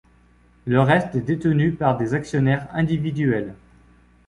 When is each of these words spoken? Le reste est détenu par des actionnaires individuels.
Le 0.65 0.81
reste 0.81 1.13
est 1.13 1.21
détenu 1.21 1.73
par 1.73 1.95
des 1.95 2.15
actionnaires 2.15 2.67
individuels. 2.73 3.53